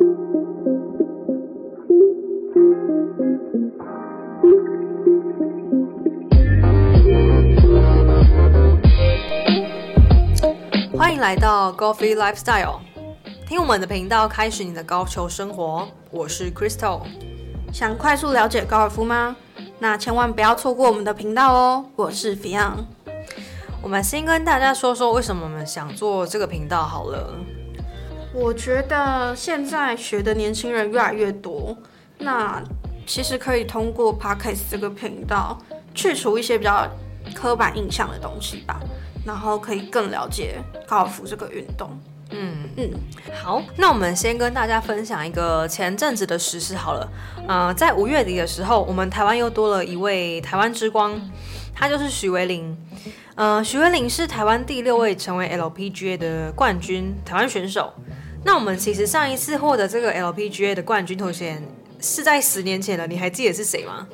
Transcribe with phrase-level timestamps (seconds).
[0.00, 0.08] 欢
[11.12, 12.78] 迎来到 Golfy Lifestyle，
[13.46, 15.86] 听我们的频道，开始你的高球生活。
[16.10, 17.02] 我是 Crystal。
[17.70, 19.36] 想快速了解高尔夫吗？
[19.80, 21.84] 那千万不要错过我们的频道哦。
[21.96, 22.86] 我是 Fion。
[23.82, 27.34] 我们先跟大家说说为什么我们想做这个频道好了。
[28.32, 31.76] 我觉得现在学的年轻人越来越多，
[32.18, 32.62] 那
[33.06, 35.58] 其实可以通过 Podcast 这个频道
[35.94, 36.88] 去除一些比较
[37.34, 38.80] 刻板印象的东西吧，
[39.26, 41.90] 然后可以更了解高尔夫这个运动。
[42.30, 42.90] 嗯嗯，
[43.42, 47.08] 好，那我们先跟大家分享一个前阵子的实事好了。
[47.48, 51.20] 呃，在五月底的时候，我们台湾又多了一位台湾之光，
[51.74, 52.76] 他就是许维林。
[53.34, 57.92] 呃，许维林是台湾第六位成为 LPGA 的冠军台湾选手。
[58.44, 61.62] 那我们其实上一次获得这个 LPGA 的冠军头衔
[62.00, 64.08] 是在十年前了，你还记得是谁吗？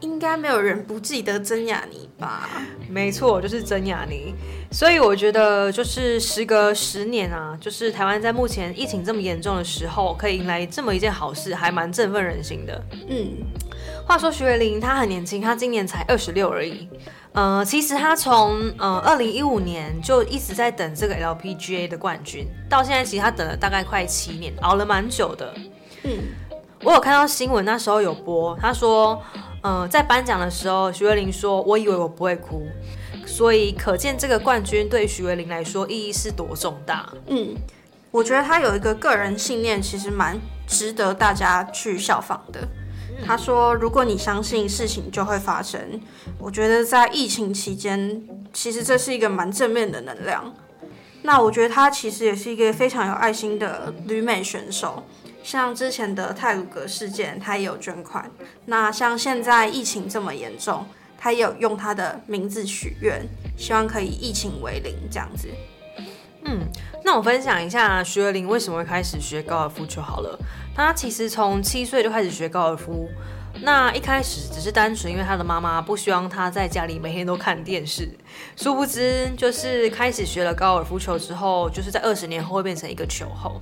[0.00, 2.46] 应该没有人不记得曾雅妮吧？
[2.90, 4.34] 没错，就是曾雅妮。
[4.70, 12.84] 所以我觉得，就是时隔十年啊，就是台湾在目前疫情这么严重的时候，可以迎来这么一件好事，还蛮振奋人心的。
[13.08, 13.32] 嗯，
[14.06, 16.86] 话说徐伟林他很年轻，他今年才二十六而已。
[17.34, 25.52] 呃，其实他从呃二零一五年就一直在等这个 LPGA 的冠军，到现在其实他等了大概快七年，熬了蛮久的。
[26.04, 26.18] 嗯，
[26.82, 29.22] 我有看到新闻，那时候有播，他说。
[29.64, 32.68] 呃，在颁奖的时候，徐慧玲说：“我以为我不会哭。”
[33.24, 37.10] 所以可见这个冠军对徐慧玲来说意义是多重大。
[37.28, 37.56] 嗯，
[38.10, 42.60] 我觉得他有一个个人信念，其实蛮值得大家去效仿的。
[43.26, 46.00] 他说：“如果你相信事情就会发生。”
[46.38, 50.54] 我觉得在疫情期间，其实这是一个蛮正面的能量。
[51.22, 55.04] 那我觉得他其实也是一个非常有爱心的旅美选手。
[55.42, 58.30] 像之前的泰鲁格事件，他也有捐款。
[58.66, 60.86] 那像现在疫情这么严重，
[61.18, 65.48] 他也有用他的名字许愿，希望可以疫情为零这样子。
[66.44, 66.60] 嗯，
[67.04, 70.38] 那我分享一下徐若琳为什么会开始学高尔夫球好了。
[70.74, 73.08] 他其实从七岁就开始学高尔夫，
[73.62, 78.08] 那一开始只是单纯因为他的妈妈不希望他在家里每天都看电视。
[78.56, 83.60] 殊不知，就是开始学了高尔夫球之后，就是在二十年后会变成一个球后。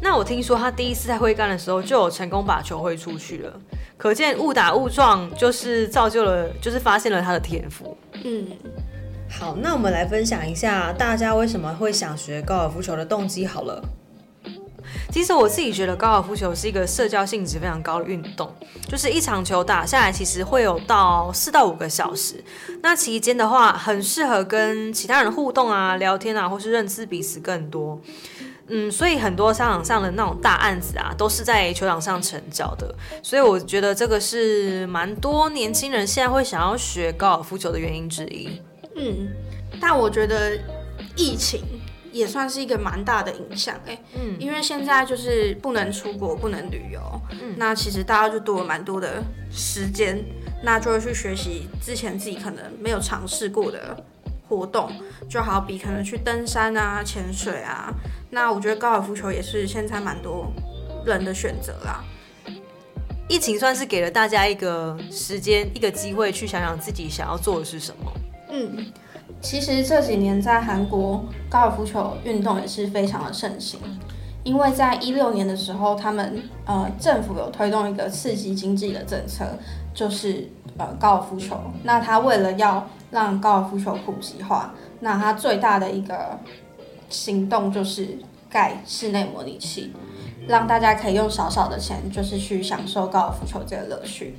[0.00, 3.60] 那我听说他第一次在挥杆的时候就有成功把球挥出去了，
[3.96, 7.98] 可见误打误撞就是造就了，就是发现了他的天赋。
[8.22, 8.46] 嗯，
[9.30, 13.82] 好，那我们来分享一下大家为什么会想学高尔夫球的动机好了。
[15.12, 18.50] 其实我自己觉得高尔夫球是一个社交性质非常高的运动，
[18.88, 22.42] 就是一场球打下来其实会有到四到五个小时，
[22.82, 28.00] 那期间的话很适合跟其他人互动啊、聊天啊，或是认识彼此更多。
[28.68, 32.94] 嗯，所以很多商场上的那种大案子啊，都是在球场上成交的。
[33.22, 38.60] 所以我觉得这个是蛮多年轻人现在会想要学高尔夫球的原因之一。
[38.98, 39.28] 嗯，
[39.80, 40.58] 但我觉得
[41.16, 41.62] 疫情
[42.12, 43.98] 也算是一个蛮大的影响哎。
[44.14, 47.00] 嗯，因为现在就是不能出国，不能旅游。
[47.30, 50.24] 嗯，那其实大家就多了蛮多的时间，
[50.62, 54.04] 那就会去学习之前自己可能没有尝试过的。
[54.48, 54.90] 活动
[55.28, 57.92] 就好比可能去登山啊、潜水啊，
[58.30, 60.50] 那我觉得高尔夫球也是现在蛮多
[61.04, 62.02] 人的选择啦。
[63.28, 68.10] 疫情算是给了大家一个时间、一个机会去想想自己想要做的是什么。
[68.50, 68.86] 嗯，
[69.40, 73.78] 其实这几年在韩国高尔夫球运动也是非常的盛行，
[74.42, 79.44] 因为在一六年的时候，他们呃政府有推动一个刺激经济的政策，
[79.92, 80.48] 就是
[80.78, 81.58] 呃高尔夫球。
[81.82, 86.38] 那他为了要让高尔夫球普及化，那他最大的一个
[87.10, 89.92] 行动就是盖室内模拟器，
[90.46, 94.36] 让大家可以用少少的钱，就是去享受高尔夫球这个乐趣。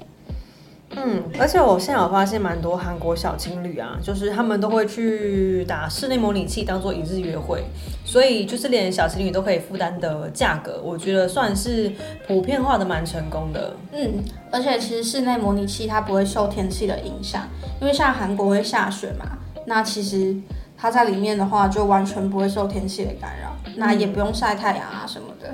[1.02, 7.64] 嗯，而且我现在有发现蛮多韩国小情侣啊，就是他们都会去打室内模拟器当做一日约会，
[8.04, 11.90] 所以就是连小情侣都可以负担的价格，我觉得算是
[12.28, 13.74] 普遍化的蛮成功的。
[13.94, 17.48] 嗯，而且其实室内模拟器它不会受天气的影响，
[17.80, 20.36] 因为像韩国会下雪嘛，那其实
[20.78, 25.54] 它在里面的话就完全不会受天气的干扰，那也不用晒太阳啊什么的。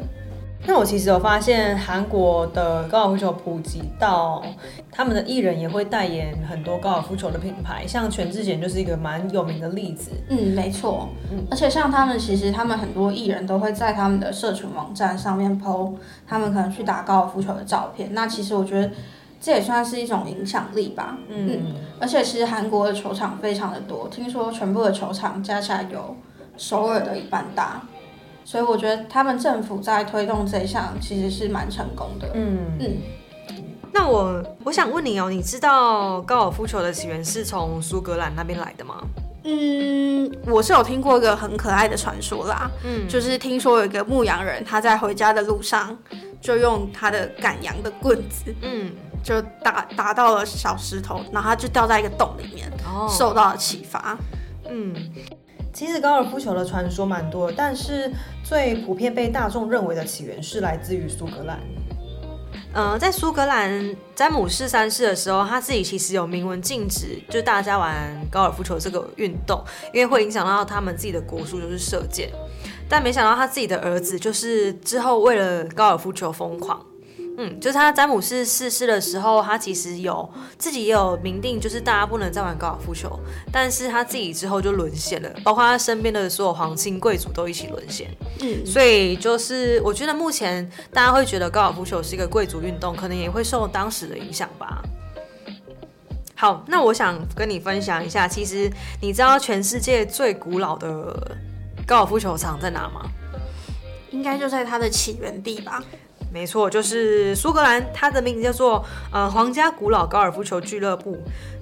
[0.68, 4.44] 那我其实有发现，韩国的高尔夫球普及到
[4.92, 10.10] 他们的艺人也会代言很多高尔夫球的品牌，像全智贤就是一个蛮有名的例子。
[10.30, 11.10] 嗯，没错。
[11.32, 15.94] 嗯，而且像他们，其实他们很多艺人都会在他们的社群网站上面 PO
[16.28, 18.10] 他们可能去打高尔夫球的照片。
[18.14, 18.90] 那其实我觉得
[19.40, 21.16] 这也算是一种影响力吧。
[21.30, 26.16] 嗯，而且其实韩国的球场非常的多，听说全部的球场加起来有
[26.58, 27.84] 首尔的一半大。
[28.46, 32.30] 所以我觉得他们政府在推动这一项其实是蛮成功的。
[32.36, 32.98] 嗯，嗯，
[33.92, 39.02] 那我我想问你哦，你知道高尔夫球的起源是从苏格兰那边来的吗？
[39.44, 45.96] 嗯，我是有听过一个很可爱的传说啦，嗯，就是听说有一个牧羊人，他在回家的路上
[46.40, 48.92] 就用他的赶羊的棍子，嗯，
[49.24, 54.18] 就打打到了小石头，然后他就掉在一个洞里面，哦受到了启发。
[54.68, 54.96] 嗯，
[55.76, 58.10] 其实高尔夫球的传说蛮多，但是
[58.46, 61.60] 最普遍被大众认为的起源是来自于苏格兰。
[62.72, 67.94] 呃，在苏格兰詹姆士三世的时候，他自己其实有明文禁止，就大家玩
[68.32, 69.62] 高尔夫球这个运动，
[69.94, 72.30] 因为会影响到他们自己的国术，就是射箭。
[72.88, 76.80] 但没想到他自己的儿子，就是之后为了高尔夫球疯狂。
[77.38, 83.20] 嗯，就是他詹姆斯逝世的时候，他其实有自己也有明定，就是大家不能再玩高尔夫球，
[83.52, 88.10] 但是他自己之后就沦陷了，包括他身边的所有皇亲贵族都一起沦陷。
[88.42, 94.82] 嗯，所以就是我觉得目前大家会觉得高尔夫球是一个贵族运动，可能也会受当时的影响吧。
[96.36, 98.72] 好，那我想跟你分享一下，其实
[99.02, 101.36] 你知道全世界最古老的
[101.86, 103.02] 高尔夫球场在哪吗？
[104.12, 105.84] 应该就在它的起源地吧。
[106.36, 111.18] 没错，就是苏格兰，它的名字叫做呃皇家古老高尔夫球俱乐部。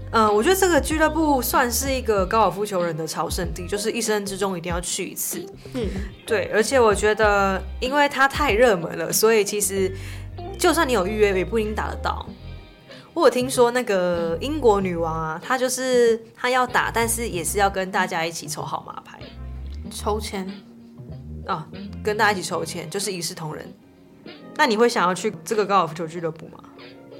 [0.10, 5.46] 呃，我觉得这个俱乐部算是一个高尔夫球人的朝圣地，就是一生之中一定要去一次。
[5.76, 5.88] 嗯，
[6.26, 9.96] 对，而且我觉得，因为它太热门了，所以其实
[10.58, 12.26] 就算你有预约，也不一定打得到。
[13.14, 19.20] 我有听说那个英国女王啊，她就是她要打，但是也是要跟大家一起抽号码牌
[19.92, 20.52] 抽签。
[21.46, 21.68] 啊，
[22.04, 23.72] 跟大家一起抽签，就是一视同仁。
[24.56, 26.60] 那你会想要去这个高尔夫球俱乐部吗？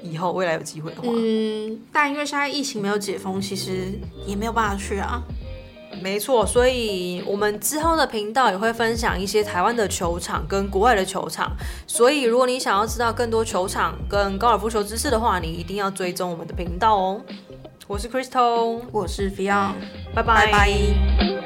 [0.02, 5.22] 以后未来有机会的话，嗯，但因为现在疫情没有解封，其实也没有办法去啊。
[6.02, 11.52] 没错，所以我们之后的频道也会分享一些台湾的球场跟国外的球场。
[11.86, 17.22] 所以如果你想要知道更多球场跟高尔夫球知识的话，你一定要追踪我们的频道哦。
[17.86, 19.72] 我是 Crystal，我是 Fion，
[20.14, 21.43] 拜拜拜拜